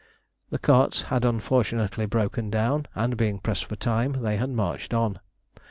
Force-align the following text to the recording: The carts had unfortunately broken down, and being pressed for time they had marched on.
The 0.49 0.57
carts 0.57 1.03
had 1.13 1.23
unfortunately 1.23 2.07
broken 2.07 2.49
down, 2.49 2.87
and 2.95 3.15
being 3.15 3.37
pressed 3.37 3.65
for 3.65 3.75
time 3.75 4.13
they 4.23 4.37
had 4.37 4.49
marched 4.49 4.95
on. 4.95 5.19